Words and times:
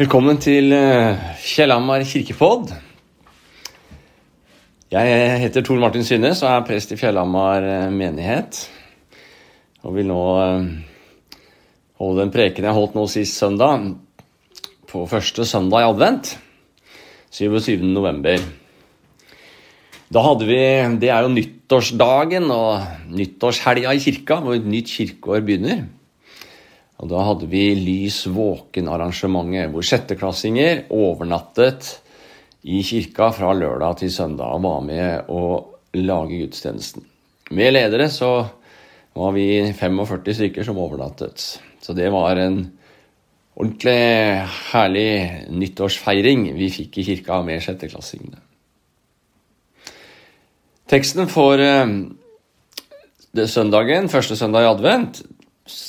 Velkommen 0.00 0.38
til 0.40 0.72
eh, 0.72 1.18
Fjellhamar 1.36 2.00
kirkepodd. 2.08 2.70
Jeg 4.88 5.18
heter 5.42 5.60
Tor 5.60 5.76
Martin 5.82 6.06
Synnes 6.08 6.40
og 6.40 6.48
er 6.48 6.62
prest 6.64 6.94
i 6.94 6.96
Fjellhamar 6.96 7.66
eh, 7.68 7.90
menighet. 7.92 8.62
Og 9.84 9.98
vil 9.98 10.08
nå 10.08 10.22
eh, 10.40 10.70
holde 12.00 12.22
den 12.22 12.32
preken 12.32 12.70
jeg 12.70 12.78
holdt 12.78 12.96
nå 12.96 13.04
sist 13.12 13.36
søndag, 13.36 13.90
på 14.88 15.04
første 15.10 15.44
søndag 15.44 15.84
i 15.84 15.90
advent, 15.90 16.32
27. 17.36 17.84
november. 17.92 18.40
Da 20.08 20.24
hadde 20.30 20.48
vi 20.48 20.62
Det 21.04 21.12
er 21.12 21.28
jo 21.28 21.34
nyttårsdagen 21.36 22.48
og 22.48 23.12
nyttårshelga 23.20 23.92
i 23.92 24.00
kirka, 24.08 24.40
hvor 24.40 24.56
et 24.56 24.64
nytt 24.64 24.96
kirkeår 24.96 25.44
begynner. 25.44 25.90
Og 27.00 27.08
Da 27.08 27.22
hadde 27.24 27.48
vi 27.48 27.70
Lys 27.78 28.26
våken-arrangementet, 28.28 29.70
hvor 29.72 29.84
sjetteklassinger 29.86 30.84
overnattet 30.92 31.94
i 32.68 32.82
kirka 32.84 33.30
fra 33.32 33.54
lørdag 33.56 34.02
til 34.02 34.12
søndag 34.12 34.58
og 34.58 34.66
var 34.66 34.82
med 34.84 35.30
å 35.32 35.44
lage 35.96 36.42
gudstjenesten. 36.42 37.06
Med 37.56 37.72
ledere 37.72 38.10
så 38.12 38.44
var 39.16 39.32
vi 39.32 39.72
45 39.72 40.36
stykker 40.36 40.66
som 40.66 40.78
overnattet. 40.78 41.40
Så 41.80 41.96
det 41.96 42.10
var 42.12 42.36
en 42.36 42.60
ordentlig 43.56 43.96
herlig 44.70 45.48
nyttårsfeiring 45.56 46.50
vi 46.56 46.70
fikk 46.72 47.00
i 47.00 47.08
kirka 47.08 47.40
med 47.46 47.64
sjetteklassingene. 47.64 48.44
Teksten 50.90 51.28
for 51.30 51.60
eh, 51.62 51.96
det 53.32 53.46
søndagen, 53.50 54.10
første 54.10 54.36
søndag 54.36 54.66
i 54.66 54.72
advent, 54.72 55.22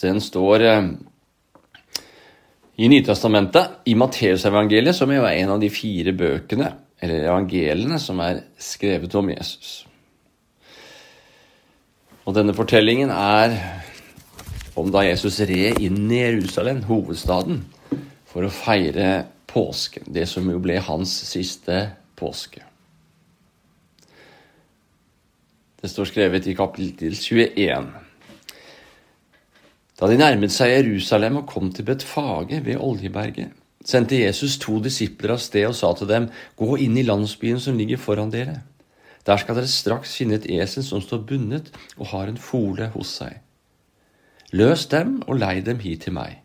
den 0.02 0.22
står 0.24 0.66
eh, 0.68 0.90
i 2.82 2.90
Nytestamentet, 2.90 3.82
i 3.86 3.96
Matteusevangeliet, 4.00 4.98
som 4.98 5.12
er 5.14 5.28
en 5.34 5.56
av 5.56 5.62
de 5.62 5.70
fire 5.74 6.14
bøkene, 6.18 6.72
eller 7.02 7.28
evangeliene, 7.28 8.00
som 8.02 8.22
er 8.24 8.44
skrevet 8.62 9.14
om 9.18 9.30
Jesus. 9.34 9.82
Og 12.26 12.36
denne 12.38 12.54
fortellingen 12.58 13.10
er 13.14 13.58
om 14.80 14.92
da 14.94 15.04
Jesus 15.04 15.42
red 15.50 15.82
inn 15.84 16.06
i 16.12 16.22
Jerusalem, 16.22 16.84
hovedstaden, 16.88 17.64
for 18.32 18.48
å 18.48 18.54
feire 18.54 19.26
påsken, 19.52 20.08
det 20.14 20.28
som 20.32 20.48
jo 20.48 20.62
ble 20.64 20.78
hans 20.86 21.12
siste 21.28 21.84
påske. 22.16 22.64
Det 25.82 25.90
står 25.90 26.12
skrevet 26.12 26.48
i 26.48 26.56
kapittel 26.56 27.16
21. 27.18 27.90
Da 30.02 30.08
de 30.10 30.18
nærmet 30.18 30.50
seg 30.50 30.72
Jerusalem 30.74 31.44
og 31.44 31.50
kom 31.52 31.68
til 31.70 31.86
Betfage 31.86 32.58
ved 32.66 32.80
Oljeberget, 32.82 33.52
sendte 33.86 34.18
Jesus 34.18 34.56
to 34.58 34.80
disipler 34.82 35.36
av 35.36 35.42
sted 35.44 35.68
og 35.68 35.76
sa 35.78 35.92
til 35.94 36.10
dem, 36.10 36.26
Gå 36.58 36.80
inn 36.82 36.98
i 36.98 37.06
landsbyen 37.06 37.62
som 37.62 37.78
ligger 37.78 38.02
foran 38.02 38.34
dere. 38.34 38.64
Der 39.30 39.38
skal 39.38 39.60
dere 39.60 39.70
straks 39.70 40.16
finne 40.18 40.40
et 40.40 40.48
esel 40.50 40.82
som 40.82 41.06
står 41.06 41.22
bundet 41.30 41.70
og 42.00 42.10
har 42.16 42.32
en 42.32 42.42
fole 42.42 42.90
hos 42.96 43.14
seg. 43.22 43.38
Løs 44.58 44.88
dem 44.90 45.20
og 45.28 45.38
lei 45.38 45.60
dem 45.62 45.78
hit 45.86 46.08
til 46.08 46.18
meg. 46.18 46.40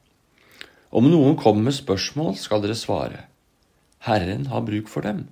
Om 0.93 1.09
noen 1.09 1.41
kommer 1.41 1.71
med 1.71 1.81
spørsmål, 1.81 2.37
skal 2.37 2.61
dere 2.61 2.77
svare, 2.77 3.25
Herren 4.05 4.51
har 4.53 4.69
bruk 4.69 4.93
for 4.93 5.01
dem. 5.01 5.25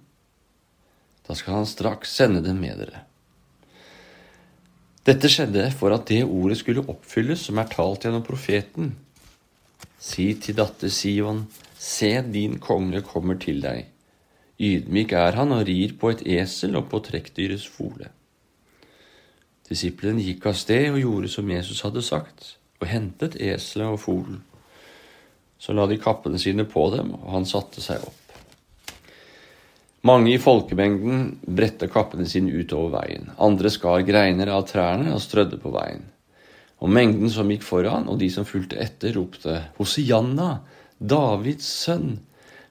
Da 1.29 1.37
skal 1.37 1.61
han 1.61 1.69
straks 1.69 2.17
sende 2.17 2.41
dem 2.45 2.57
med 2.65 2.81
dere. 2.81 3.05
Dette 5.05 5.29
skjedde 5.29 5.67
for 5.77 5.93
at 5.93 6.07
det 6.09 6.23
ordet 6.25 6.57
skulle 6.63 6.85
oppfylles 6.89 7.43
som 7.49 7.59
er 7.61 7.69
talt 7.69 8.07
gjennom 8.07 8.25
profeten. 8.25 8.95
Si 10.01 10.31
til 10.41 10.57
datter 10.57 10.89
Sion, 10.93 11.43
se 11.77 12.11
din 12.33 12.57
konge 12.63 13.03
kommer 13.05 13.37
til 13.41 13.61
deg. 13.65 13.91
Ydmyk 14.57 15.13
er 15.19 15.37
han 15.37 15.53
og 15.53 15.67
rir 15.69 15.93
på 16.01 16.15
et 16.15 16.25
esel 16.39 16.79
og 16.81 16.89
på 16.89 17.03
trekkdyrets 17.05 17.67
fole. 17.69 18.09
Disiplen 19.69 20.21
gikk 20.25 20.49
av 20.49 20.57
sted 20.57 20.91
og 20.95 21.01
gjorde 21.03 21.33
som 21.33 21.53
Jesus 21.53 21.85
hadde 21.85 22.05
sagt, 22.05 22.55
og 22.81 22.89
hentet 22.89 23.37
eselet 23.37 23.97
og 23.97 24.01
folen. 24.01 24.43
Så 25.61 25.77
la 25.77 25.85
de 25.89 26.01
kappene 26.01 26.41
sine 26.41 26.65
på 26.69 26.89
dem, 26.97 27.13
og 27.17 27.31
han 27.33 27.49
satte 27.49 27.85
seg 27.85 28.05
opp. 28.05 28.24
Mange 30.05 30.35
i 30.35 30.41
folkemengden 30.41 31.21
bredte 31.49 31.89
kappene 31.89 32.27
sine 32.29 32.53
utover 32.53 32.91
veien. 32.99 33.31
Andre 33.41 33.71
skar 33.73 34.03
greiner 34.05 34.51
av 34.53 34.67
trærne 34.69 35.15
og 35.15 35.23
strødde 35.25 35.57
på 35.63 35.73
veien. 35.73 36.05
Og 36.85 36.93
mengden 36.93 37.31
som 37.33 37.49
gikk 37.49 37.65
foran, 37.65 38.11
og 38.13 38.19
de 38.21 38.29
som 38.29 38.45
fulgte 38.45 38.77
etter, 38.85 39.15
ropte 39.17 39.63
Hosianna, 39.79 40.59
Davids 41.01 41.71
sønn, 41.87 42.19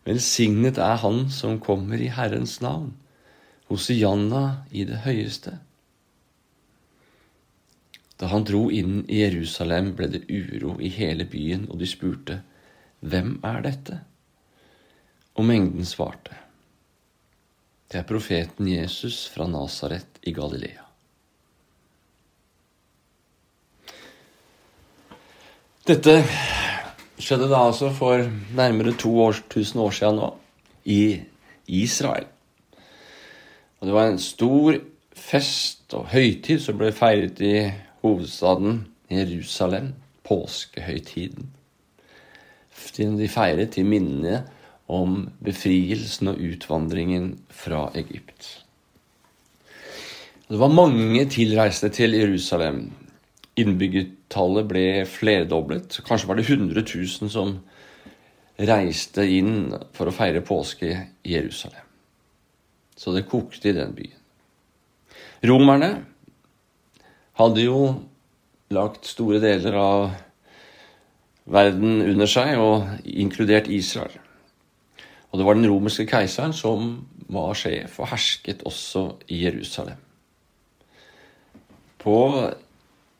velsignet 0.05 0.77
er 0.77 0.99
Han 1.01 1.25
som 1.33 1.57
kommer 1.63 1.97
i 1.97 2.11
Herrens 2.13 2.59
navn. 2.61 2.91
Hosianna 3.71 4.43
i 4.69 4.85
det 4.85 5.01
høyeste. 5.07 5.57
Da 8.21 8.29
han 8.29 8.45
dro 8.45 8.67
inn 8.69 9.01
i 9.09 9.23
Jerusalem, 9.23 9.95
ble 9.97 10.11
det 10.13 10.25
uro 10.29 10.77
i 10.77 10.93
hele 10.93 11.25
byen, 11.25 11.65
og 11.71 11.81
de 11.81 11.89
spurte, 11.89 12.43
Hvem 13.01 13.39
er 13.43 13.65
dette? 13.65 13.99
Og 15.33 15.49
mengden 15.49 15.89
svarte, 15.89 16.42
det 17.93 17.99
er 18.01 18.09
profeten 18.09 18.65
Jesus 18.65 19.27
fra 19.29 19.45
Nasaret 19.45 20.17
i 20.25 20.31
Galilea. 20.33 20.81
Dette 25.85 26.15
skjedde 27.21 27.51
da 27.51 27.59
altså 27.67 27.91
for 27.93 28.23
nærmere 28.57 28.95
2000 28.97 29.81
år 29.83 29.93
siden 29.93 30.17
nå, 30.17 30.29
i 30.89 31.21
Israel. 31.67 32.25
Og 33.79 33.87
det 33.87 33.93
var 33.93 34.09
en 34.09 34.19
stor 34.19 34.79
fest 35.13 35.93
og 35.93 36.09
høytid 36.15 36.63
som 36.63 36.79
ble 36.79 36.89
feiret 36.95 37.43
i 37.45 37.67
hovedstaden 38.01 38.87
Jerusalem, 39.11 39.93
påskehøytiden. 40.25 41.51
De 42.97 43.29
feiret 43.29 43.75
til 43.75 43.85
minne 43.85 44.41
om 44.93 45.23
befrielsen 45.43 46.31
og 46.33 46.41
utvandringen 46.41 47.33
fra 47.53 47.87
Egypt. 47.97 48.59
Det 50.47 50.59
var 50.59 50.73
mange 50.75 51.25
tilreisende 51.31 51.93
til 51.95 52.13
Jerusalem. 52.13 52.83
Innbyggertallet 53.57 54.67
ble 54.69 54.87
flerdoblet. 55.09 55.99
Kanskje 56.05 56.29
var 56.29 56.37
det 56.37 56.45
100 56.49 56.83
000 56.83 57.31
som 57.31 57.55
reiste 58.59 59.25
inn 59.25 59.73
for 59.95 60.09
å 60.09 60.13
feire 60.13 60.43
påske 60.45 60.91
i 60.93 61.33
Jerusalem. 61.33 61.87
Så 62.95 63.15
det 63.15 63.25
kokte 63.29 63.71
i 63.71 63.77
den 63.77 63.95
byen. 63.97 64.19
Romerne 65.43 65.89
hadde 67.39 67.65
jo 67.65 67.79
lagt 68.73 69.09
store 69.09 69.41
deler 69.43 69.75
av 69.79 70.03
verden 71.49 72.01
under 72.05 72.29
seg, 72.29 72.55
og 72.61 73.07
inkludert 73.09 73.67
Israel. 73.67 74.22
Og 75.33 75.39
det 75.39 75.45
var 75.47 75.57
den 75.57 75.65
romerske 75.65 76.05
keiseren 76.05 76.53
som 76.53 76.91
var 77.33 77.55
sjef 77.57 77.97
og 77.97 78.11
hersket 78.11 78.61
også 78.69 79.07
i 79.33 79.39
Jerusalem. 79.47 79.97
På 81.97 82.17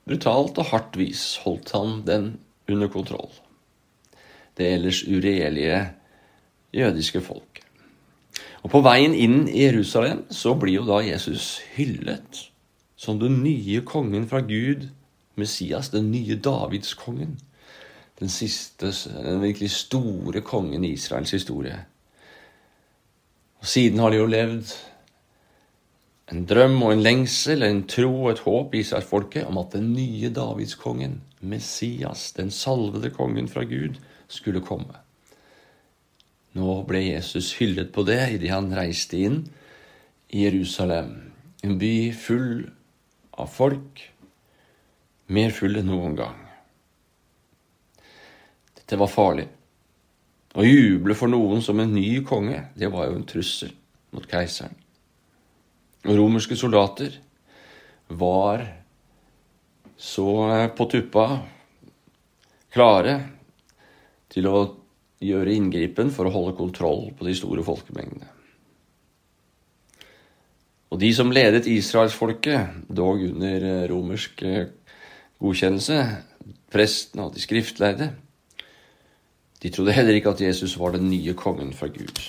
brutalt 0.06 0.60
og 0.62 0.70
hardt 0.70 1.00
vis 1.00 1.24
holdt 1.42 1.72
han 1.74 2.04
den 2.06 2.28
under 2.70 2.92
kontroll. 2.94 3.32
Det 4.54 4.68
ellers 4.76 5.02
uregjerlige 5.08 5.80
jødiske 6.74 7.22
folk. 7.22 7.64
Og 8.62 8.70
På 8.70 8.82
veien 8.86 9.16
inn 9.18 9.48
i 9.50 9.66
Jerusalem 9.66 10.22
så 10.30 10.54
blir 10.54 10.78
jo 10.78 10.86
da 10.88 11.02
Jesus 11.04 11.58
hyllet 11.74 12.44
som 12.96 13.18
den 13.20 13.42
nye 13.44 13.82
kongen 13.82 14.28
fra 14.30 14.44
Gud, 14.46 14.86
Messias, 15.36 15.90
den 15.90 16.12
nye 16.12 16.38
Davidskongen. 16.38 17.40
Den 18.20 18.30
siste, 18.30 18.94
den 19.18 19.42
virkelig 19.42 19.72
store 19.72 20.42
kongen 20.46 20.86
i 20.86 20.94
Israels 20.94 21.32
historie. 21.32 21.82
Og 23.64 23.70
siden 23.72 24.02
har 24.04 24.12
de 24.12 24.18
jo 24.20 24.28
levd 24.28 24.74
en 26.34 26.42
drøm 26.50 26.82
og 26.84 26.92
en 26.92 27.04
lengsel, 27.04 27.64
en 27.64 27.86
tro 27.88 28.10
og 28.26 28.34
et 28.34 28.42
håp 28.44 28.76
i 28.76 28.82
Israelsfolket 28.84 29.48
om 29.48 29.60
at 29.62 29.78
den 29.78 29.94
nye 29.96 30.32
Davidskongen, 30.36 31.22
Messias, 31.40 32.34
den 32.36 32.52
salvede 32.52 33.14
kongen 33.16 33.48
fra 33.48 33.64
Gud, 33.64 33.96
skulle 34.28 34.64
komme. 34.66 35.00
Nå 36.60 36.76
ble 36.90 37.06
Jesus 37.06 37.54
hyllet 37.56 37.94
på 37.96 38.04
det 38.08 38.20
idet 38.36 38.52
han 38.52 38.68
reiste 38.76 39.24
inn 39.30 39.40
i 40.34 40.44
Jerusalem, 40.44 41.32
en 41.64 41.80
by 41.80 41.96
full 42.20 42.66
av 43.40 43.48
folk, 43.48 44.04
mer 45.32 45.56
full 45.56 45.80
enn 45.80 45.88
noen 45.88 46.20
gang. 46.20 46.40
Dette 48.76 49.00
var 49.00 49.08
farlig. 49.08 49.48
Å 50.54 50.66
juble 50.66 51.16
for 51.18 51.32
noen 51.32 51.64
som 51.66 51.80
en 51.82 51.94
ny 51.96 52.22
konge, 52.26 52.60
det 52.78 52.92
var 52.94 53.10
jo 53.10 53.18
en 53.18 53.28
trussel 53.30 53.74
mot 54.14 54.26
keiseren. 54.30 54.76
Og 56.04 56.18
romerske 56.20 56.58
soldater 56.60 57.16
var 58.12 58.66
så 59.98 60.28
på 60.76 60.88
tuppa 60.92 61.28
klare 62.74 63.16
til 64.34 64.50
å 64.50 64.62
gjøre 65.24 65.56
inngripen 65.56 66.12
for 66.14 66.28
å 66.28 66.34
holde 66.34 66.58
kontroll 66.58 67.08
på 67.18 67.26
de 67.28 67.36
store 67.38 67.64
folkemengdene. 67.66 68.30
Og 70.94 71.00
de 71.02 71.10
som 71.16 71.32
ledet 71.34 71.66
israelsfolket, 71.72 72.84
dog 72.86 73.24
under 73.26 73.64
eh, 73.66 73.86
romersk 73.90 74.44
eh, 74.46 74.68
godkjennelse, 75.42 75.98
prestene 76.74 77.26
og 77.26 77.34
de 77.34 77.42
skriftlærde, 77.42 78.12
de 79.64 79.72
trodde 79.72 79.96
heller 79.96 80.18
ikke 80.18 80.34
at 80.36 80.42
Jesus 80.44 80.76
var 80.80 80.92
den 80.92 81.08
nye 81.08 81.34
kongen 81.40 81.72
fra 81.74 81.88
Gud. 81.88 82.20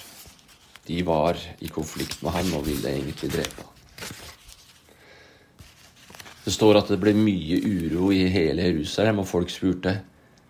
De 0.87 1.01
var 1.07 1.39
i 1.59 1.71
konflikt 1.73 2.23
med 2.23 2.31
ham 2.31 2.53
og 2.61 2.67
ville 2.69 2.93
egentlig 2.93 3.33
drepe 3.33 3.65
ham. 3.65 3.71
Det 6.45 6.53
står 6.53 6.79
at 6.79 6.91
det 6.93 7.01
ble 7.01 7.15
mye 7.17 7.59
uro 7.65 8.11
i 8.13 8.27
hele 8.31 8.69
Jerusalem, 8.69 9.23
og 9.23 9.27
folk 9.27 9.51
spurte 9.51 9.97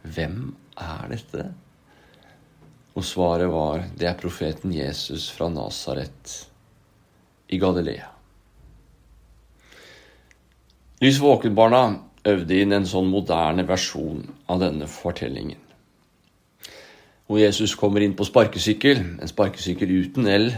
hvem 0.03 0.51
er 0.77 1.07
dette? 1.15 1.47
Og 2.95 3.07
svaret 3.07 3.49
var 3.49 3.87
det 3.97 4.11
er 4.11 4.19
profeten 4.19 4.75
Jesus 4.75 5.31
fra 5.33 5.49
Nasaret 5.49 6.35
i 7.49 7.59
Galilea. 7.63 8.11
Lys 11.01 11.21
våkenbarna 11.23 11.85
øvde 12.29 12.61
inn 12.61 12.75
en 12.75 12.87
sånn 12.89 13.09
moderne 13.11 13.65
versjon 13.69 14.27
av 14.51 14.61
denne 14.63 14.91
fortellingen. 14.91 15.64
Hvor 17.27 17.41
Jesus 17.41 17.75
kommer 17.81 18.05
inn 18.05 18.17
på 18.17 18.27
sparkesykkel, 18.29 19.01
en 19.23 19.31
sparkesykkel 19.31 19.91
uten 19.91 20.27
el, 20.29 20.51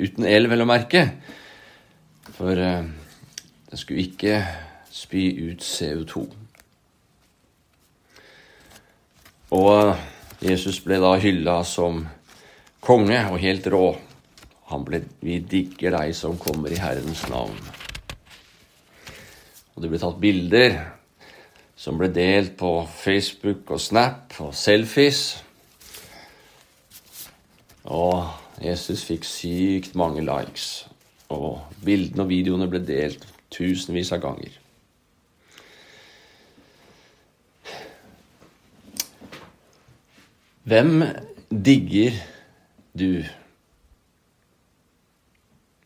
uten 0.00 0.26
el 0.26 0.50
vel 0.50 0.64
å 0.64 0.68
merke. 0.68 1.04
For 2.34 2.58
eh, 2.58 2.88
den 3.70 3.80
skulle 3.80 4.02
ikke 4.08 4.42
spy 4.90 5.24
ut 5.52 5.62
CO2. 5.62 6.24
Og 9.54 9.96
Jesus 10.44 10.82
ble 10.84 10.98
da 11.00 11.14
hylla 11.22 11.62
som 11.64 12.02
konge 12.84 13.22
og 13.30 13.40
helt 13.42 13.66
rå. 13.72 13.86
Han 14.68 14.84
ble, 14.84 15.02
Vi 15.20 15.38
digger 15.40 15.96
deg 15.96 16.14
som 16.14 16.36
kommer 16.38 16.72
i 16.74 16.80
Herrens 16.80 17.24
navn. 17.30 17.56
Og 19.74 19.82
det 19.82 19.90
ble 19.92 20.00
tatt 20.02 20.20
bilder 20.20 20.78
som 21.78 21.98
ble 22.00 22.10
delt 22.10 22.56
på 22.58 22.72
Facebook 22.90 23.70
og 23.70 23.80
Snap 23.80 24.34
og 24.42 24.50
selfies. 24.58 25.38
Og 27.88 28.28
Jesus 28.60 29.04
fikk 29.08 29.24
sykt 29.24 29.94
mange 29.96 30.20
likes. 30.24 30.88
Og 31.32 31.60
bildene 31.84 32.24
og 32.24 32.30
videoene 32.32 32.68
ble 32.68 32.80
delt 32.84 33.24
tusenvis 33.52 34.12
av 34.12 34.20
ganger. 34.24 34.52
Hvem 40.68 41.04
digger 41.48 42.18
du? 42.98 43.24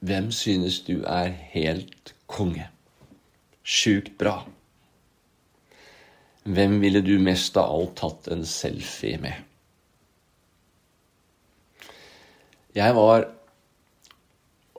Hvem 0.02 0.32
synes 0.34 0.80
du 0.82 1.04
er 1.06 1.30
helt 1.54 2.14
konge? 2.26 2.66
Sjukt 3.62 4.16
bra. 4.18 4.40
Hvem 6.42 6.80
ville 6.82 7.04
du 7.06 7.14
mest 7.22 7.56
av 7.62 7.70
alt 7.70 7.94
tatt 8.02 8.32
en 8.34 8.42
selfie 8.48 9.22
med? 9.22 9.51
Jeg 12.72 12.96
var 12.96 13.26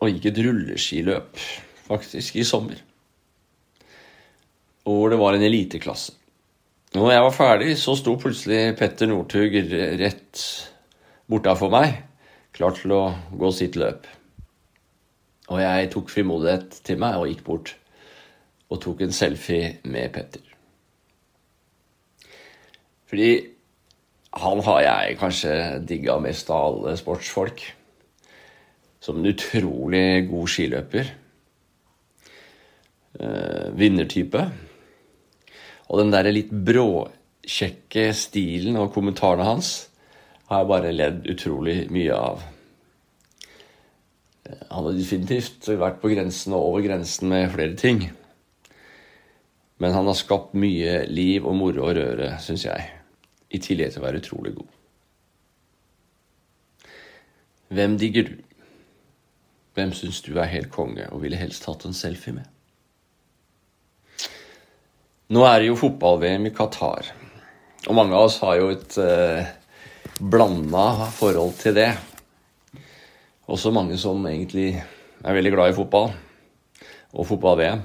og 0.04 0.10
gikk 0.10 0.32
et 0.32 0.42
rulleskiløp 0.44 1.38
faktisk, 1.88 2.36
i 2.36 2.44
sommer. 2.48 2.80
Hvor 4.84 5.12
det 5.14 5.20
var 5.20 5.38
en 5.38 5.46
eliteklasse. 5.46 6.16
Når 6.94 7.12
jeg 7.12 7.22
var 7.26 7.34
ferdig, 7.34 7.70
så 7.82 7.96
sto 7.98 8.16
plutselig 8.22 8.76
Petter 8.78 9.10
Northug 9.10 9.56
rett 10.02 10.42
bortafor 11.32 11.72
meg, 11.74 11.96
klar 12.54 12.76
til 12.78 12.94
å 12.94 13.04
gå 13.40 13.50
sitt 13.56 13.78
løp. 13.80 14.06
Og 15.50 15.62
jeg 15.64 15.90
tok 15.94 16.12
frimodighet 16.14 16.78
til 16.86 17.00
meg 17.02 17.18
og 17.18 17.30
gikk 17.32 17.42
bort 17.48 17.74
og 18.70 18.82
tok 18.84 19.02
en 19.06 19.16
selfie 19.16 19.78
med 19.90 20.14
Petter. 20.14 20.44
Fordi 23.10 23.32
han 24.44 24.62
har 24.66 24.80
jeg 24.82 25.18
kanskje 25.22 25.56
digga 25.86 26.18
mest 26.22 26.50
av 26.54 26.68
alle 26.68 26.96
sportsfolk. 26.98 27.66
Som 29.04 29.20
en 29.20 29.34
utrolig 29.34 30.30
god 30.30 30.48
skiløper 30.48 31.10
eh, 33.20 33.68
vinnertype. 33.76 34.46
Og 35.90 36.00
den 36.00 36.14
der 36.14 36.32
litt 36.32 36.52
bråkjekke 36.54 38.10
stilen 38.18 38.80
og 38.80 38.94
kommentarene 38.96 39.48
hans 39.48 39.74
har 40.50 40.64
jeg 40.64 40.70
bare 40.72 40.96
ledd 40.96 41.28
utrolig 41.34 41.78
mye 41.94 42.18
av. 42.18 42.44
Eh, 44.48 44.66
han 44.72 44.88
har 44.88 44.98
definitivt 44.98 45.68
vært 45.68 46.02
på 46.02 46.12
grensen 46.14 46.56
og 46.56 46.70
over 46.72 46.86
grensen 46.88 47.32
med 47.32 47.52
flere 47.54 47.78
ting. 47.80 48.06
Men 49.84 49.96
han 49.98 50.08
har 50.08 50.16
skapt 50.16 50.56
mye 50.56 51.02
liv 51.12 51.44
og 51.44 51.58
moro 51.60 51.90
og 51.90 51.98
røre, 51.98 52.38
syns 52.40 52.68
jeg. 52.70 52.88
I 53.54 53.60
tillegg 53.62 53.92
til 53.94 54.02
å 54.02 54.06
være 54.08 54.24
utrolig 54.24 54.56
god. 54.56 54.72
Hvem 57.74 57.98
digger 58.00 58.30
du? 58.30 58.34
Hvem 59.74 59.94
syns 59.98 60.22
du 60.22 60.36
er 60.38 60.52
helt 60.52 60.70
konge 60.74 61.08
og 61.10 61.24
ville 61.24 61.40
helst 61.40 61.66
hatt 61.66 61.86
en 61.88 61.98
selfie 61.98 62.36
med? 62.36 62.46
Nå 65.34 65.42
er 65.48 65.62
det 65.62 65.72
jo 65.72 65.80
fotball-VM 65.80 66.46
i 66.46 66.54
Qatar. 66.54 67.08
Og 67.88 67.96
mange 67.98 68.14
av 68.14 68.28
oss 68.28 68.38
har 68.44 68.60
jo 68.60 68.70
et 68.70 68.98
eh, 69.02 69.48
blanda 70.22 71.08
forhold 71.16 71.56
til 71.58 71.74
det. 71.80 71.90
Også 73.50 73.74
mange 73.74 73.98
som 73.98 74.22
egentlig 74.30 74.76
er 74.78 75.36
veldig 75.36 75.56
glad 75.56 75.74
i 75.74 75.78
fotball 75.80 76.14
og 77.14 77.28
fotball-VM. 77.32 77.82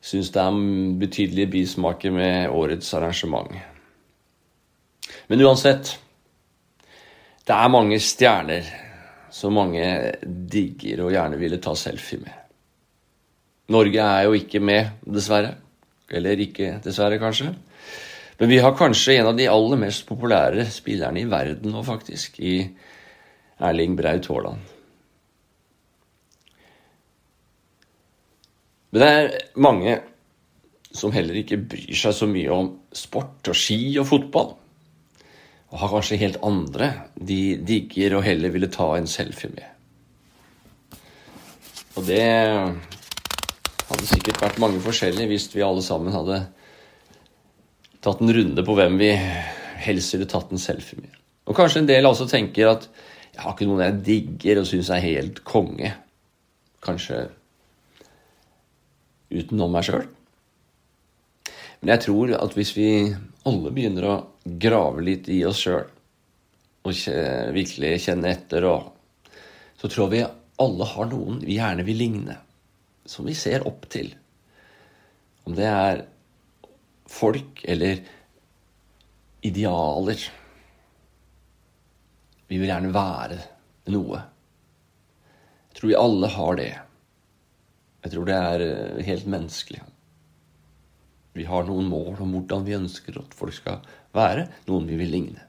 Syns 0.00 0.32
det 0.32 0.40
er 0.40 0.58
betydelige 0.98 1.52
bismaker 1.52 2.14
med 2.14 2.48
årets 2.48 2.94
arrangement. 2.96 3.52
Men 5.28 5.44
uansett 5.44 5.98
Det 7.48 7.56
er 7.56 7.68
mange 7.72 7.96
stjerner 8.00 8.66
som 9.34 9.56
mange 9.56 9.84
digger 10.24 11.04
og 11.04 11.12
gjerne 11.14 11.38
ville 11.40 11.60
ta 11.62 11.74
selfie 11.78 12.20
med. 12.22 12.44
Norge 13.72 14.04
er 14.04 14.24
jo 14.24 14.36
ikke 14.36 14.60
med, 14.64 14.94
dessverre. 15.04 15.56
Eller 16.08 16.40
ikke, 16.40 16.78
dessverre, 16.84 17.18
kanskje. 17.20 17.52
Men 18.38 18.48
vi 18.48 18.60
har 18.64 18.76
kanskje 18.78 19.18
en 19.18 19.32
av 19.32 19.36
de 19.36 19.48
aller 19.50 19.80
mest 19.80 20.06
populære 20.08 20.64
spillerne 20.72 21.20
i 21.20 21.28
verden 21.28 21.74
nå, 21.74 21.82
faktisk, 21.84 22.38
i 22.40 22.62
Erling 23.58 23.96
Braut 23.98 24.28
Haaland. 24.30 24.62
Men 28.88 29.02
det 29.02 29.08
er 29.08 29.34
mange 29.60 29.98
som 30.94 31.12
heller 31.12 31.36
ikke 31.36 31.60
bryr 31.60 31.98
seg 31.98 32.14
så 32.16 32.28
mye 32.30 32.54
om 32.54 32.70
sport 32.96 33.50
og 33.52 33.58
ski 33.58 33.98
og 34.00 34.08
fotball. 34.08 34.54
Og 35.68 35.80
har 35.82 35.92
kanskje 35.92 36.20
helt 36.22 36.38
andre 36.46 36.92
de 37.14 37.58
digger 37.60 38.16
og 38.16 38.24
heller 38.24 38.52
ville 38.54 38.70
ta 38.72 38.88
en 38.96 39.08
selfie 39.10 39.50
med. 39.52 39.66
Og 41.98 42.06
det 42.06 42.24
hadde 43.88 44.06
sikkert 44.08 44.40
vært 44.42 44.60
mange 44.62 44.80
forskjellige 44.84 45.28
hvis 45.32 45.48
vi 45.54 45.64
alle 45.66 45.82
sammen 45.84 46.14
hadde 46.14 46.40
tatt 48.04 48.20
en 48.22 48.32
runde 48.32 48.64
på 48.64 48.76
hvem 48.78 48.98
vi 49.00 49.12
helst 49.82 50.14
ville 50.14 50.28
tatt 50.30 50.52
en 50.54 50.62
selfie 50.62 51.00
med. 51.00 51.14
Og 51.48 51.56
kanskje 51.56 51.82
en 51.82 51.90
del 51.90 52.06
også 52.06 52.28
tenker 52.30 52.70
at 52.70 52.88
jeg 53.32 53.44
har 53.44 53.54
ikke 53.54 53.68
noen 53.68 53.84
jeg 53.84 53.98
digger 54.06 54.60
og 54.60 54.68
syns 54.68 54.90
er 54.92 55.04
helt 55.04 55.42
konge. 55.46 55.92
Kanskje 56.84 57.26
utenom 59.30 59.74
meg 59.74 59.86
sjøl. 59.86 60.06
Men 61.80 61.92
jeg 61.94 62.04
tror 62.08 62.32
at 62.38 62.56
hvis 62.58 62.72
vi 62.76 62.90
alle 63.48 63.72
begynner 63.74 64.06
å 64.08 64.16
grave 64.44 65.04
litt 65.04 65.28
i 65.32 65.40
oss 65.48 65.64
sjøl 65.64 65.86
og 66.88 66.94
virkelig 67.52 67.98
kjenne 68.06 68.30
etter, 68.32 68.64
og, 68.64 68.92
så 69.76 69.90
tror 69.90 70.12
vi 70.12 70.22
alle 70.58 70.86
har 70.92 71.08
noen 71.10 71.42
vi 71.44 71.58
gjerne 71.58 71.84
vil 71.86 72.00
ligne 72.00 72.38
som 73.08 73.26
vi 73.28 73.34
ser 73.36 73.66
opp 73.68 73.86
til. 73.92 74.10
Om 75.48 75.56
det 75.56 75.68
er 75.68 76.02
folk 77.08 77.62
eller 77.64 78.02
idealer. 79.48 80.24
Vi 82.48 82.58
vil 82.58 82.68
gjerne 82.68 82.92
være 82.92 83.38
noe. 83.94 84.20
Jeg 85.68 85.80
tror 85.80 85.92
vi 85.92 86.00
alle 86.00 86.32
har 86.34 86.58
det. 86.58 86.72
Jeg 88.04 88.14
tror 88.14 88.28
det 88.28 88.36
er 88.36 88.64
eh, 88.66 89.06
helt 89.08 89.30
menneskelig. 89.30 89.80
Vi 91.38 91.46
har 91.46 91.66
noen 91.68 91.86
mål 91.86 92.16
om 92.24 92.32
hvordan 92.34 92.64
vi 92.66 92.74
ønsker 92.74 93.20
at 93.20 93.34
folk 93.38 93.54
skal 93.54 93.82
være, 94.16 94.48
noen 94.66 94.88
vi 94.88 94.98
vil 94.98 95.12
ligne. 95.14 95.44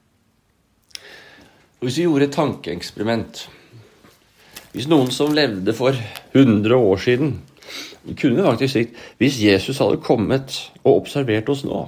Og 1.80 1.88
Hvis 1.88 1.98
vi 1.98 2.06
gjorde 2.06 2.28
et 2.28 2.36
tankeeksperiment 2.36 3.46
Hvis 4.74 4.90
noen 4.92 5.10
som 5.16 5.32
levde 5.34 5.74
for 5.74 5.96
100 6.36 6.76
år 6.76 7.00
siden, 7.02 7.40
vi 8.04 8.14
kunne 8.14 8.46
faktisk 8.46 8.74
sagt 8.76 9.00
hvis 9.18 9.40
Jesus 9.42 9.80
hadde 9.82 9.98
kommet 10.02 10.54
og 10.84 11.00
observert 11.00 11.50
oss 11.50 11.64
nå, 11.66 11.82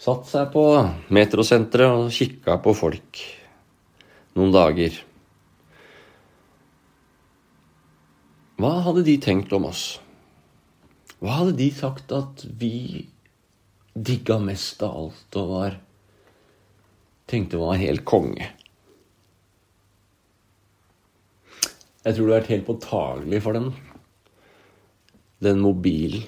satt 0.00 0.30
seg 0.30 0.52
på 0.54 0.64
metrosenteret 1.10 2.06
og 2.06 2.14
kikka 2.14 2.56
på 2.62 2.74
folk 2.78 3.24
noen 4.38 4.54
dager. 4.54 4.94
Hva 8.60 8.76
hadde 8.86 9.04
de 9.06 9.18
tenkt 9.18 9.52
om 9.56 9.66
oss? 9.70 9.98
Hva 11.20 11.42
hadde 11.42 11.58
de 11.58 11.68
sagt 11.76 12.12
at 12.16 12.46
vi 12.60 13.04
digga 13.92 14.38
mest 14.40 14.80
av 14.86 14.96
alt 14.96 15.36
og 15.36 15.50
var 15.50 15.76
tenkte 17.28 17.60
var 17.60 17.76
helt 17.80 18.06
konge? 18.08 18.48
Jeg 22.00 22.16
tror 22.16 22.24
det 22.24 22.32
har 22.32 22.38
vært 22.38 22.52
helt 22.54 22.68
påtagelig 22.70 23.42
for 23.44 23.58
dem, 23.58 23.68
den 25.44 25.60
mobilen 25.60 26.24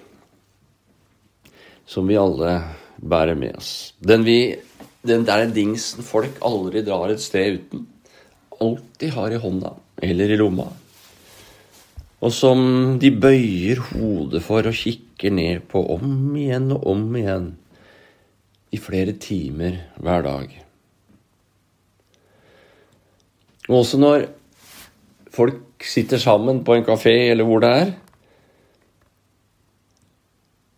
som 1.89 2.05
vi 2.09 2.21
alle 2.21 2.53
bærer 3.01 3.37
med 3.37 3.57
oss. 3.57 3.73
Den, 4.01 4.29
vi, 4.29 4.55
den 5.09 5.25
der 5.29 5.49
dingsen 5.53 6.05
folk 6.05 6.37
aldri 6.45 6.85
drar 6.85 7.13
et 7.13 7.25
sted 7.25 7.59
uten. 7.59 7.89
Alltid 8.61 9.17
har 9.17 9.33
i 9.33 9.41
hånda 9.41 9.73
eller 10.05 10.33
i 10.33 10.39
lomma 10.41 10.69
og 12.23 12.31
som 12.31 12.61
de 13.02 13.11
bøyer 13.11 13.81
hodet 13.91 14.43
for 14.45 14.69
og 14.69 14.76
kikker 14.79 15.35
ned 15.35 15.64
på 15.71 15.83
om 15.97 16.37
igjen 16.38 16.71
og 16.76 16.87
om 16.93 17.09
igjen 17.19 17.49
i 18.73 18.79
flere 18.81 19.17
timer 19.21 19.81
hver 20.00 20.23
dag. 20.25 20.55
Og 23.69 23.81
også 23.83 23.99
når 23.99 24.29
folk 25.33 25.83
sitter 25.87 26.23
sammen 26.23 26.62
på 26.64 26.76
en 26.76 26.87
kafé 26.87 27.14
eller 27.33 27.49
hvor 27.49 27.62
det 27.64 27.73
er, 27.81 27.93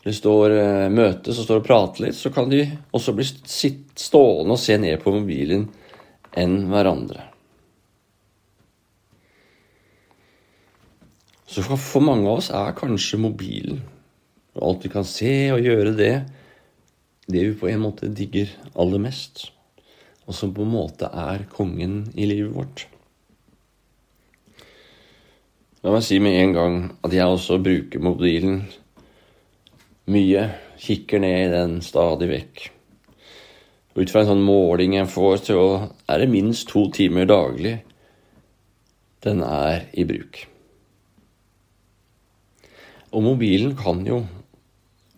det 0.04 0.12
står 0.16 0.52
møtes 0.92 1.38
og 1.38 1.46
står 1.46 1.60
og 1.62 1.68
prater 1.68 2.06
litt, 2.06 2.16
så 2.16 2.32
kan 2.32 2.50
de 2.50 2.64
også 2.92 3.14
bli 3.16 3.24
stående 3.24 4.56
og 4.56 4.60
se 4.60 4.76
ned 4.80 5.00
på 5.00 5.12
mobilen 5.14 5.68
enn 6.36 6.58
hverandre. 6.72 7.33
Så 11.54 11.62
for 11.62 12.02
mange 12.02 12.26
av 12.26 12.40
oss 12.40 12.49
er 12.50 12.75
kanskje 12.75 13.20
mobilen 13.23 13.84
og 14.54 14.62
alt 14.68 14.87
vi 14.87 14.90
kan 14.92 15.06
se 15.06 15.34
og 15.54 15.62
gjøre 15.62 15.94
det, 15.99 16.14
det 17.26 17.42
vi 17.42 17.58
på 17.58 17.68
en 17.70 17.82
måte 17.82 18.11
digger 18.14 18.50
aller 18.78 19.02
mest, 19.02 19.49
og 20.26 20.37
som 20.37 20.52
på 20.54 20.64
en 20.64 20.75
måte 20.75 21.11
er 21.11 21.46
kongen 21.50 22.04
i 22.14 22.26
livet 22.30 22.54
vårt. 22.54 22.84
La 25.84 25.92
meg 25.92 26.04
si 26.06 26.20
med 26.23 26.38
en 26.40 26.54
gang 26.56 26.78
at 27.04 27.12
jeg 27.12 27.28
også 27.28 27.58
bruker 27.61 28.00
mobilen 28.00 28.62
mye. 30.08 30.46
Kikker 30.84 31.20
ned 31.23 31.37
i 31.38 31.52
den 31.52 31.76
stadig 31.84 32.26
vekk. 32.28 32.64
Ut 33.94 34.11
fra 34.11 34.25
en 34.25 34.32
sånn 34.32 34.42
måling 34.44 34.96
jeg 34.99 35.11
får, 35.12 35.37
så 35.46 35.61
er 36.11 36.20
det 36.20 36.32
minst 36.32 36.66
to 36.73 36.88
timer 36.92 37.28
daglig 37.30 37.76
den 39.25 39.44
er 39.46 39.87
i 39.96 40.04
bruk. 40.08 40.42
Og 43.14 43.23
mobilen 43.23 43.76
kan 43.78 44.02
jo, 44.06 44.25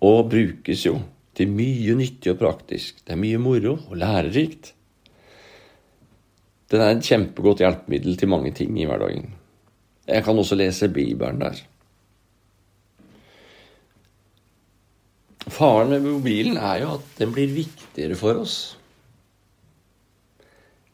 og 0.04 0.30
brukes 0.32 0.84
jo, 0.84 0.98
til 1.36 1.52
mye 1.52 1.96
nyttig 1.96 2.32
og 2.32 2.40
praktisk. 2.40 3.00
Det 3.04 3.14
er 3.14 3.20
mye 3.20 3.40
moro 3.40 3.76
og 3.76 3.96
lærerikt. 4.00 4.72
Den 6.72 6.82
er 6.82 6.96
et 6.96 7.06
kjempegodt 7.06 7.62
hjelpemiddel 7.62 8.18
til 8.18 8.30
mange 8.32 8.52
ting 8.56 8.76
i 8.80 8.86
hverdagen. 8.88 9.30
Jeg 10.06 10.24
kan 10.24 10.38
også 10.38 10.58
lese 10.58 10.88
Bibelen 10.92 11.40
der. 11.40 11.60
Faren 15.46 15.92
med 15.94 16.02
mobilen 16.04 16.56
er 16.58 16.82
jo 16.82 16.96
at 16.98 17.12
den 17.20 17.32
blir 17.32 17.52
viktigere 17.54 18.18
for 18.18 18.42
oss 18.42 18.56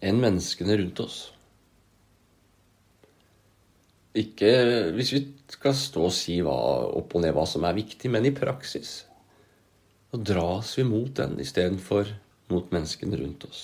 enn 0.03 0.19
menneskene 0.19 0.77
rundt 0.81 1.01
oss. 1.05 1.19
Ikke 4.19 4.51
hvis 4.93 5.13
vi 5.15 5.23
skal 5.53 5.77
stå 5.77 6.09
og 6.09 6.13
si 6.13 6.41
hva, 6.45 6.57
opp 6.99 7.15
og 7.17 7.25
ned 7.25 7.33
hva 7.37 7.47
som 7.49 7.65
er 7.65 7.79
viktig, 7.79 8.11
men 8.13 8.29
i 8.29 8.35
praksis 8.37 9.03
så 10.13 10.19
dras 10.21 10.75
vi 10.77 10.85
mot 10.85 11.09
den 11.17 11.39
istedenfor 11.41 12.11
mot 12.53 12.67
menneskene 12.75 13.17
rundt 13.17 13.47
oss. 13.49 13.63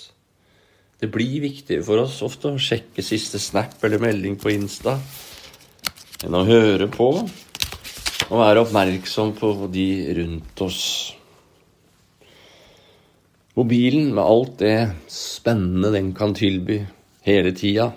Det 0.98 1.10
blir 1.12 1.42
viktigere 1.44 1.84
for 1.84 2.00
oss 2.00 2.22
ofte 2.24 2.48
å 2.48 2.62
sjekke 2.62 3.04
siste 3.04 3.38
snap 3.38 3.76
eller 3.84 4.00
melding 4.02 4.38
på 4.40 4.54
Insta 4.54 4.96
enn 6.24 6.34
å 6.34 6.46
høre 6.48 6.88
på 6.90 7.10
og 7.18 8.32
være 8.40 8.64
oppmerksom 8.64 9.34
på 9.36 9.52
de 9.72 9.86
rundt 10.16 10.64
oss. 10.64 10.82
Mobilen 13.58 14.10
med 14.14 14.24
alt 14.24 14.58
det 14.64 14.76
spennende 15.12 15.92
den 15.94 16.14
kan 16.16 16.34
tilby 16.36 16.80
hele 17.28 17.52
tida 17.52 17.92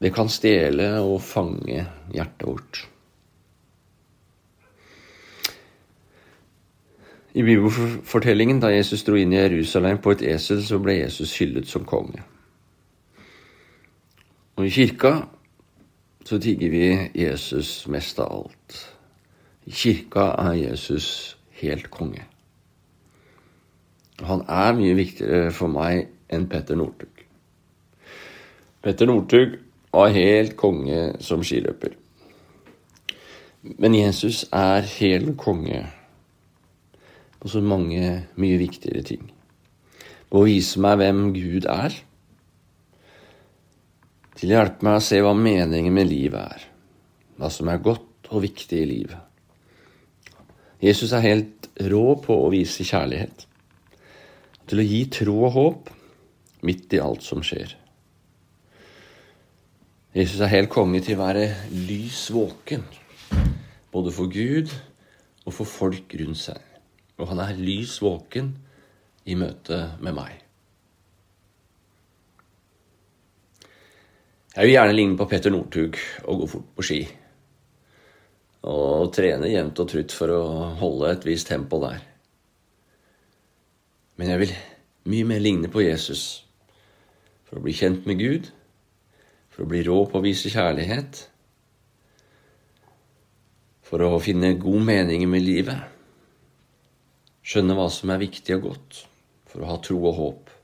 det 0.00 0.12
kan 0.16 0.30
stjele 0.32 0.94
og 1.04 1.20
fange 1.24 1.84
hjertet 2.14 2.46
vårt. 2.48 2.86
I 7.30 7.42
bibelfortellingen 7.46 8.58
da 8.62 8.72
Jesus 8.72 9.04
dro 9.06 9.18
inn 9.20 9.34
i 9.36 9.38
Jerusalem 9.38 10.00
på 10.02 10.16
et 10.16 10.24
esel, 10.32 10.64
så 10.66 10.80
ble 10.82 10.96
Jesus 11.02 11.36
hyllet 11.38 11.68
som 11.70 11.84
konge. 11.86 12.24
Og 14.58 14.66
i 14.66 14.72
kirka 14.74 15.12
så 16.26 16.40
tigger 16.42 16.72
vi 16.72 16.88
Jesus 17.14 17.86
mest 17.88 18.18
av 18.20 18.32
alt. 18.40 18.80
I 19.68 19.70
kirka 19.70 20.32
er 20.48 20.58
Jesus 20.58 21.36
helt 21.60 21.90
konge. 21.92 22.24
Han 24.26 24.42
er 24.48 24.74
mye 24.76 24.96
viktigere 24.98 25.52
for 25.54 25.72
meg 25.72 26.10
enn 26.32 26.48
Petter 26.50 26.76
Northug. 26.76 27.22
Petter 28.84 29.08
Northug 29.08 29.60
var 29.90 30.14
helt 30.14 30.56
konge 30.58 31.00
som 31.22 31.42
skiløper. 31.44 31.96
Men 33.62 33.96
Jesus 33.96 34.44
er 34.54 34.86
hel 34.88 35.34
konge 35.38 35.82
på 37.40 37.48
så 37.48 37.60
mange 37.64 38.04
mye 38.40 38.60
viktigere 38.60 39.02
ting. 39.04 39.24
På 40.30 40.42
å 40.42 40.48
vise 40.48 40.80
meg 40.80 41.00
hvem 41.00 41.24
Gud 41.34 41.66
er. 41.68 41.96
Til 44.38 44.52
å 44.52 44.56
hjelpe 44.56 44.86
meg 44.86 45.00
å 45.00 45.04
se 45.04 45.20
hva 45.24 45.34
meningen 45.36 45.92
med 45.92 46.08
livet 46.08 46.40
er. 46.40 46.68
Hva 47.40 47.50
som 47.52 47.68
er 47.72 47.82
godt 47.84 48.30
og 48.30 48.44
viktig 48.44 48.78
i 48.78 48.88
livet. 48.88 49.18
Jesus 50.80 51.12
er 51.12 51.26
helt 51.26 51.68
rå 51.90 52.14
på 52.22 52.36
å 52.46 52.48
vise 52.52 52.86
kjærlighet. 52.86 53.44
Til 54.70 54.80
å 54.80 54.86
gi 54.86 55.02
tro 55.12 55.36
og 55.48 55.52
håp 55.56 55.92
midt 56.64 56.94
i 56.96 57.02
alt 57.02 57.24
som 57.26 57.42
skjer. 57.44 57.74
Jesus 60.10 60.40
er 60.42 60.50
helt 60.50 60.72
konge 60.74 60.98
til 61.06 61.14
å 61.14 61.22
være 61.22 61.44
lys 61.70 62.24
våken, 62.34 62.82
både 63.94 64.10
for 64.10 64.26
Gud 64.26 64.72
og 65.46 65.54
for 65.54 65.70
folk 65.70 66.16
rundt 66.18 66.40
seg. 66.40 66.58
Og 67.22 67.30
han 67.30 67.42
er 67.44 67.60
lys 67.60 68.00
våken 68.02 68.50
i 69.30 69.36
møte 69.38 69.78
med 70.02 70.18
meg. 70.18 70.34
Jeg 74.50 74.66
vil 74.66 74.74
gjerne 74.74 74.98
ligne 74.98 75.14
på 75.14 75.30
Petter 75.30 75.54
Northug 75.54 75.94
og 76.26 76.42
gå 76.42 76.52
fort 76.56 76.70
på 76.74 76.90
ski. 76.90 77.00
Og 78.66 79.12
trene 79.14 79.54
jevnt 79.54 79.78
og 79.78 79.92
trutt 79.94 80.10
for 80.10 80.34
å 80.34 80.44
holde 80.82 81.14
et 81.14 81.26
visst 81.28 81.52
tempo 81.54 81.78
der. 81.86 82.02
Men 84.18 84.34
jeg 84.34 84.42
vil 84.42 84.60
mye 85.14 85.34
mer 85.36 85.46
ligne 85.46 85.70
på 85.70 85.86
Jesus 85.86 86.48
for 87.46 87.60
å 87.60 87.62
bli 87.62 87.78
kjent 87.78 88.10
med 88.10 88.18
Gud 88.18 88.56
for 89.60 89.66
å 89.66 89.72
bli 89.74 89.82
rå 89.84 89.94
på 90.08 90.16
å 90.16 90.24
vise 90.24 90.48
kjærlighet, 90.48 91.18
for 93.84 94.00
å 94.00 94.16
finne 94.24 94.54
god 94.56 94.86
mening 94.88 95.26
med 95.28 95.44
livet, 95.44 95.82
skjønne 97.44 97.76
hva 97.76 97.84
som 97.92 98.08
er 98.14 98.22
viktig 98.22 98.56
og 98.56 98.62
godt, 98.70 99.00
for 99.52 99.60
å 99.60 99.68
ha 99.68 99.76
tro 99.84 99.98
og 100.08 100.16
håp, 100.16 100.54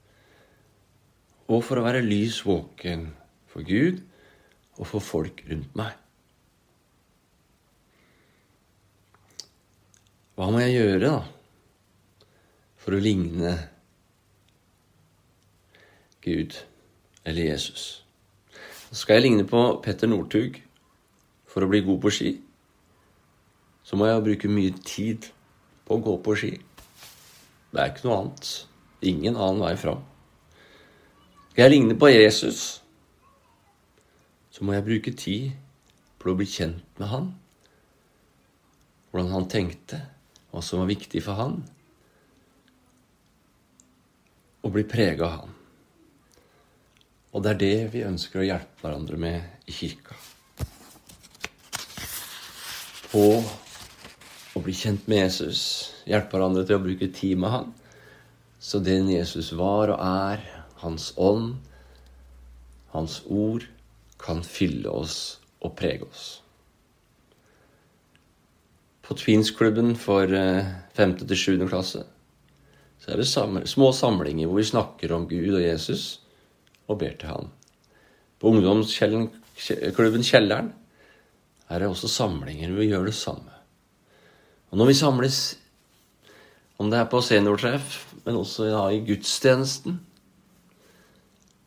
og 1.52 1.60
for 1.66 1.76
å 1.76 1.84
være 1.84 2.00
lys 2.06 2.38
våken 2.46 3.04
for 3.52 3.68
Gud 3.68 4.00
og 4.78 4.88
for 4.94 5.04
folk 5.04 5.44
rundt 5.50 5.76
meg. 5.76 5.92
Hva 10.40 10.48
må 10.48 10.64
jeg 10.64 10.78
gjøre, 10.78 11.04
da, 11.04 12.24
for 12.80 12.96
å 12.96 13.04
ligne 13.04 13.52
Gud 16.24 16.56
eller 17.28 17.52
Jesus? 17.52 18.05
Skal 18.92 19.18
jeg 19.18 19.26
ligne 19.26 19.46
på 19.48 19.60
Petter 19.82 20.06
Northug 20.06 20.60
for 21.50 21.64
å 21.64 21.70
bli 21.70 21.80
god 21.86 21.98
på 22.04 22.12
ski, 22.14 22.32
så 23.86 23.98
må 23.98 24.06
jeg 24.06 24.24
bruke 24.26 24.50
mye 24.50 24.74
tid 24.86 25.28
på 25.86 25.96
å 25.96 26.02
gå 26.02 26.14
på 26.22 26.34
ski. 26.38 26.52
Det 27.70 27.82
er 27.82 27.90
ikke 27.90 28.06
noe 28.06 28.18
annet. 28.20 28.50
Ingen 29.06 29.34
annen 29.36 29.62
vei 29.62 29.74
fram. 29.78 30.02
Skal 31.50 31.66
jeg 31.66 31.74
ligne 31.74 31.96
på 31.98 32.10
Jesus, 32.12 32.62
så 34.54 34.64
må 34.64 34.76
jeg 34.76 34.86
bruke 34.86 35.14
tid 35.18 35.56
på 36.18 36.32
å 36.32 36.38
bli 36.38 36.46
kjent 36.48 37.00
med 37.00 37.10
han. 37.10 37.30
Hvordan 39.10 39.34
han 39.34 39.50
tenkte, 39.50 40.00
hva 40.50 40.62
som 40.64 40.82
var 40.82 40.90
viktig 40.90 41.22
for 41.24 41.38
han, 41.38 41.60
å 44.66 44.72
bli 44.72 44.82
prega 44.88 45.26
av 45.26 45.36
Han. 45.40 45.55
Og 47.36 47.42
det 47.44 47.50
er 47.50 47.58
det 47.60 47.88
vi 47.92 48.00
ønsker 48.08 48.40
å 48.40 48.46
hjelpe 48.46 48.80
hverandre 48.80 49.18
med 49.20 49.68
i 49.68 49.74
kirka. 49.76 50.16
På 53.10 53.26
å 54.56 54.62
bli 54.64 54.72
kjent 54.72 55.04
med 55.04 55.20
Jesus, 55.26 55.60
hjelpe 56.08 56.32
hverandre 56.32 56.64
til 56.64 56.78
å 56.78 56.84
bruke 56.86 57.10
tid 57.12 57.36
med 57.42 57.52
Han. 57.52 57.70
Så 58.56 58.80
den 58.80 59.12
Jesus 59.12 59.52
var 59.52 59.92
og 59.92 60.00
er, 60.00 60.48
Hans 60.80 61.10
ånd, 61.20 61.58
Hans 62.96 63.20
ord, 63.28 63.68
kan 64.16 64.40
fylle 64.40 64.88
oss 64.88 65.36
og 65.60 65.76
prege 65.76 66.08
oss. 66.08 66.26
På 69.04 69.14
Twinsklubben 69.14 69.92
for 70.00 70.24
5. 70.24 71.10
Eh, 71.12 71.18
til 71.20 71.36
7. 71.36 71.66
klasse 71.68 72.06
så 72.96 73.12
er 73.12 73.20
det 73.20 73.68
små 73.68 73.92
samlinger 73.92 74.48
hvor 74.48 74.56
vi 74.56 74.70
snakker 74.72 75.12
om 75.12 75.28
Gud 75.28 75.52
og 75.52 75.60
Jesus 75.60 76.14
og 76.86 76.98
ber 77.00 77.14
til 77.18 77.32
Han. 77.32 77.52
På 78.40 78.52
ungdomsklubben 78.52 80.26
Kjelleren 80.26 80.72
er 81.70 81.80
det 81.80 81.88
også 81.88 82.10
samlinger 82.12 82.70
hvor 82.70 82.82
vi 82.82 82.90
gjør 82.90 83.08
det 83.08 83.16
samme. 83.16 83.54
Og 84.70 84.78
når 84.78 84.90
vi 84.90 84.98
samles, 84.98 85.38
om 86.78 86.90
det 86.90 86.98
er 87.00 87.08
på 87.10 87.22
seniortreff, 87.24 88.02
men 88.26 88.36
også 88.36 88.68
i 88.92 89.00
gudstjenesten, 89.06 90.00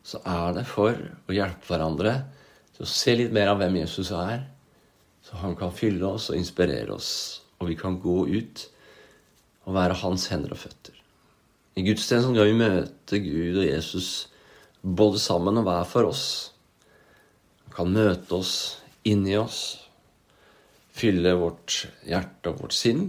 så 0.04 0.20
er 0.26 0.54
det 0.56 0.66
for 0.68 0.94
å 0.94 1.34
hjelpe 1.34 1.68
hverandre 1.68 2.14
til 2.76 2.86
å 2.86 2.90
se 2.90 3.14
litt 3.18 3.34
mer 3.34 3.52
av 3.52 3.60
hvem 3.60 3.80
Jesus 3.82 4.12
er, 4.16 4.46
så 5.26 5.42
han 5.42 5.56
kan 5.58 5.74
fylle 5.74 6.06
oss 6.06 6.30
og 6.30 6.38
inspirere 6.38 6.94
oss, 6.94 7.10
og 7.60 7.68
vi 7.70 7.76
kan 7.78 7.98
gå 8.00 8.24
ut 8.30 8.64
og 9.68 9.76
være 9.76 9.98
hans 10.02 10.30
hender 10.32 10.54
og 10.54 10.62
føtter. 10.62 10.96
I 11.78 11.84
gudstjenesten 11.86 12.34
kan 12.34 12.48
vi 12.48 12.56
møte 12.58 13.20
Gud 13.22 13.60
og 13.60 13.66
Jesus 13.66 14.29
både 14.80 15.20
sammen 15.20 15.60
og 15.60 15.66
hver 15.68 15.88
for 15.88 16.10
oss. 16.10 16.24
Han 17.66 17.74
kan 17.74 17.92
møte 17.94 18.38
oss 18.38 18.54
inni 19.08 19.36
oss, 19.40 19.60
fylle 20.96 21.34
vårt 21.38 21.84
hjerte 22.06 22.52
og 22.52 22.64
vårt 22.64 22.76
sinn. 22.76 23.06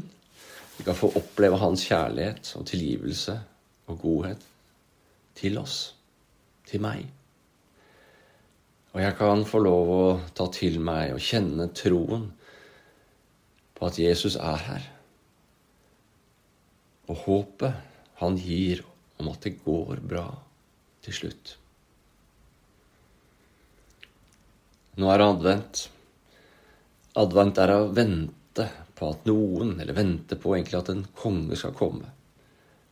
Vi 0.78 0.86
kan 0.88 0.98
få 0.98 1.12
oppleve 1.20 1.60
hans 1.62 1.86
kjærlighet 1.88 2.54
og 2.60 2.68
tilgivelse 2.70 3.38
og 3.92 4.00
godhet 4.04 4.46
til 5.38 5.58
oss, 5.62 5.94
til 6.68 6.84
meg. 6.84 7.06
Og 8.92 9.00
jeg 9.00 9.16
kan 9.16 9.46
få 9.48 9.62
lov 9.64 9.92
å 9.96 10.06
ta 10.36 10.50
til 10.52 10.82
meg 10.84 11.14
og 11.16 11.24
kjenne 11.24 11.70
troen 11.76 12.28
på 13.78 13.88
at 13.88 14.00
Jesus 14.02 14.36
er 14.36 14.60
her. 14.68 14.90
Og 17.08 17.24
håpet 17.24 17.88
han 18.20 18.38
gir 18.38 18.84
om 19.22 19.32
at 19.32 19.42
det 19.48 19.58
går 19.64 20.04
bra 20.04 20.28
til 21.06 21.16
slutt. 21.22 21.61
Nå 25.00 25.08
er 25.12 25.24
advent. 25.24 25.86
Advent 27.22 27.60
er 27.64 27.72
å 27.76 27.92
vente 27.96 28.68
på 28.98 29.12
at 29.14 29.28
noen, 29.30 29.78
eller 29.80 29.96
vente 29.96 30.36
på 30.36 30.56
egentlig 30.58 30.82
at 30.82 30.92
en 30.92 31.06
konge 31.16 31.56
skal 31.60 31.76
komme. 31.78 32.12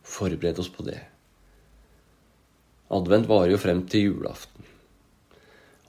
Forbered 0.00 0.62
oss 0.62 0.70
på 0.72 0.86
det. 0.86 1.00
Advent 2.90 3.28
varer 3.30 3.52
jo 3.52 3.60
frem 3.60 3.84
til 3.86 4.08
julaften. 4.08 4.64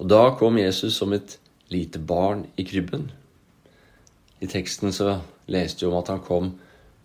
Og 0.01 0.10
da 0.12 0.36
kom 0.38 0.60
Jesus 0.60 0.98
som 1.00 1.13
et 1.15 1.38
lite 1.72 2.00
barn 2.00 2.44
i 2.60 2.65
krybben. 2.68 3.08
I 4.41 4.50
teksten 4.51 4.94
så 4.94 5.22
leste 5.51 5.86
vi 5.86 5.91
om 5.91 5.98
at 6.01 6.12
han 6.12 6.22
kom 6.25 6.51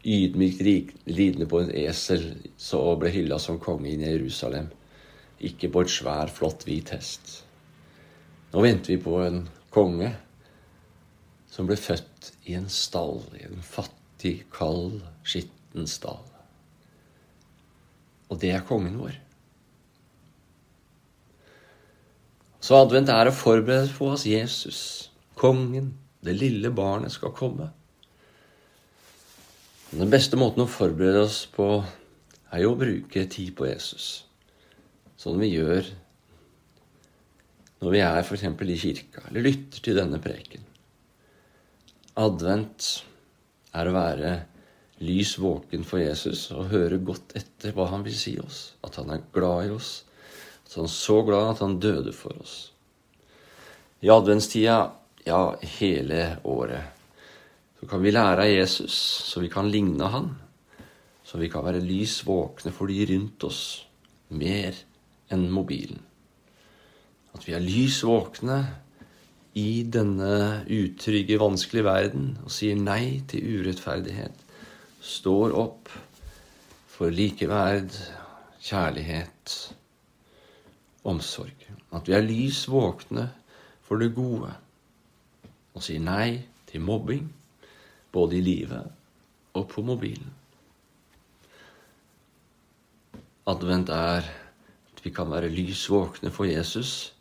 ydmykt 0.07 0.63
lidende 1.09 1.49
på 1.51 1.63
en 1.63 1.73
esel 1.75 2.29
så 2.61 2.83
ble 3.01 3.11
hylla 3.15 3.39
som 3.43 3.61
konge 3.63 3.91
i 3.91 3.99
Jerusalem, 4.01 4.69
ikke 5.39 5.71
på 5.73 5.85
et 5.85 5.93
svær, 5.93 6.31
flott, 6.33 6.65
hvit 6.67 6.93
hest. 6.95 7.46
Nå 8.53 8.63
venter 8.63 8.95
vi 8.95 9.03
på 9.03 9.19
en 9.25 9.43
konge 9.75 10.13
som 11.51 11.69
ble 11.69 11.77
født 11.81 12.33
i 12.51 12.57
en 12.59 12.69
stall, 12.73 13.23
i 13.39 13.47
en 13.49 13.63
fattig, 13.65 14.43
kald, 14.53 15.01
skitten 15.27 15.89
stall. 15.91 16.25
Og 18.31 18.41
det 18.43 18.53
er 18.55 18.67
kongen 18.67 18.99
vår. 19.01 19.17
Så 22.67 22.75
advent 22.81 23.13
er 23.13 23.31
å 23.31 23.35
forberede 23.35 23.93
på 23.95 24.09
oss 24.11 24.27
Jesus, 24.27 24.81
kongen, 25.39 25.93
det 26.27 26.35
lille 26.35 26.73
barnet, 26.75 27.15
skal 27.15 27.35
komme. 27.37 27.69
Den 29.93 30.11
beste 30.11 30.39
måten 30.41 30.65
å 30.65 30.71
forberede 30.71 31.23
oss 31.29 31.45
på 31.53 31.69
er 32.51 32.65
jo 32.65 32.73
å 32.73 32.79
bruke 32.81 33.23
tid 33.31 33.55
på 33.59 33.69
Jesus, 33.69 34.25
sånn 35.21 35.39
vi 35.39 35.53
gjør 35.53 35.87
når 37.87 37.95
vi 37.95 38.01
er 38.03 38.25
f.eks. 38.25 38.43
i 38.43 38.77
kirka 38.83 39.21
eller 39.29 39.45
lytter 39.47 39.83
til 39.85 39.95
denne 39.95 40.19
preken. 40.19 40.65
Advent 42.19 42.89
er 43.79 43.87
å 43.87 43.93
være 43.95 44.33
lys 45.07 45.37
våken 45.39 45.85
for 45.87 46.03
Jesus 46.03 46.49
og 46.51 46.73
høre 46.73 46.99
godt 46.99 47.37
etter 47.39 47.77
hva 47.77 47.87
han 47.93 48.03
vil 48.03 48.17
si 48.19 48.33
oss, 48.43 48.73
at 48.83 48.99
han 48.99 49.13
er 49.15 49.29
glad 49.31 49.69
i 49.69 49.75
oss, 49.77 50.03
At 50.67 50.75
han 50.81 50.89
er 50.89 50.95
så 50.97 51.21
glad 51.23 51.53
at 51.53 51.63
han 51.63 51.77
døde 51.79 52.11
for 52.11 52.35
oss. 52.43 52.57
I 54.03 54.11
adventstida, 54.11 54.91
ja, 55.23 55.55
hele 55.79 56.41
året, 56.43 56.91
så 57.79 57.87
kan 57.87 58.03
vi 58.03 58.11
lære 58.11 58.49
av 58.49 58.51
Jesus, 58.51 58.99
så 59.31 59.45
vi 59.45 59.53
kan 59.53 59.71
ligne 59.71 60.11
han. 60.11 60.33
Så 61.23 61.39
vi 61.39 61.47
kan 61.53 61.63
være 61.63 61.87
lys 61.87 62.19
våkne 62.27 62.75
for 62.75 62.91
de 62.91 63.07
rundt 63.13 63.47
oss, 63.47 63.63
mer 64.35 64.75
enn 65.31 65.47
mobilen. 65.55 66.03
At 67.37 67.45
vi 67.45 67.53
er 67.53 67.61
lys 67.61 68.01
våkne 68.07 68.63
i 69.61 69.85
denne 69.93 70.65
utrygge, 70.73 71.37
vanskelige 71.41 71.85
verden 71.85 72.31
og 72.45 72.53
sier 72.53 72.77
nei 72.81 73.21
til 73.29 73.45
urettferdighet. 73.59 74.45
Står 75.05 75.53
opp 75.57 75.91
for 76.89 77.13
likeverd, 77.13 77.93
kjærlighet 78.65 79.57
omsorg. 81.05 81.67
At 81.93 82.09
vi 82.09 82.17
er 82.17 82.25
lys 82.25 82.63
våkne 82.73 83.29
for 83.85 84.01
det 84.01 84.15
gode 84.17 84.55
og 85.77 85.85
sier 85.85 86.01
nei 86.01 86.41
til 86.67 86.81
mobbing, 86.81 87.29
både 88.13 88.39
i 88.39 88.45
livet 88.45 88.89
og 89.57 89.69
på 89.69 89.85
mobilen. 89.85 90.33
Advent 93.47 93.93
er 93.93 94.25
at 94.25 95.05
vi 95.05 95.13
kan 95.15 95.29
være 95.31 95.53
lys 95.53 95.85
våkne 95.93 96.33
for 96.33 96.49
Jesus, 96.49 97.13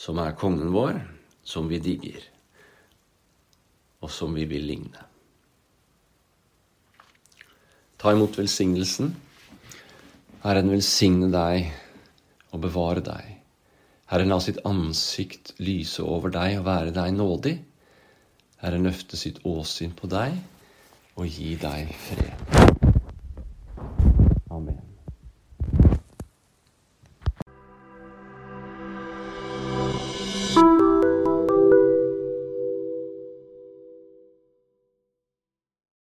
som 0.00 0.20
er 0.22 0.36
kongen 0.38 0.72
vår, 0.72 0.96
som 1.44 1.68
vi 1.68 1.80
digger, 1.82 2.22
og 4.00 4.12
som 4.12 4.32
vi 4.36 4.46
vil 4.48 4.64
ligne. 4.64 5.04
Ta 8.00 8.14
imot 8.16 8.38
velsignelsen. 8.40 9.12
Herren 10.40 10.72
velsigne 10.72 11.28
deg 11.28 11.68
og 12.54 12.62
bevare 12.64 13.04
deg. 13.04 13.36
Herren 14.08 14.32
la 14.32 14.40
sitt 14.40 14.62
ansikt 14.64 15.52
lyse 15.60 16.02
over 16.02 16.32
deg 16.32 16.56
og 16.62 16.66
være 16.70 16.96
deg 16.96 17.12
nådig. 17.18 17.54
Herren 18.64 18.88
løfte 18.88 19.20
sitt 19.20 19.44
åsyn 19.44 19.92
på 19.96 20.08
deg 20.08 20.40
og 21.20 21.28
gi 21.28 21.54
deg 21.60 21.92
fred. 22.08 22.69